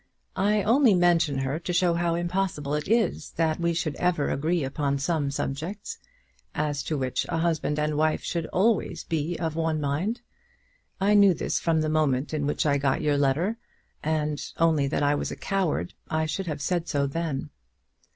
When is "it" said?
2.73-2.87